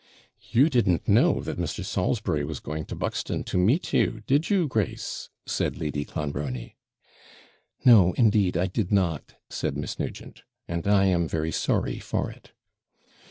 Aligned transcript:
'You 0.49 0.67
didn't 0.67 1.07
know 1.07 1.41
that 1.41 1.59
Mr. 1.59 1.85
Salisbury 1.85 2.43
was 2.43 2.59
going 2.59 2.85
to 2.85 2.95
Buxton 2.95 3.43
to 3.43 3.55
meet 3.55 3.93
you, 3.93 4.23
did 4.25 4.49
you, 4.49 4.67
Grace?' 4.67 5.29
said 5.45 5.77
Lady 5.77 6.05
Clonbrony. 6.05 6.75
'No, 7.85 8.13
indeed, 8.13 8.57
I 8.57 8.65
did 8.65 8.91
not!' 8.91 9.35
said 9.47 9.77
Miss 9.77 9.99
Nugent; 9.99 10.41
'and 10.67 10.87
I 10.87 11.05
am 11.05 11.27
very 11.27 11.51
sorry 11.51 11.99
for 11.99 12.31
it.' 12.31 12.51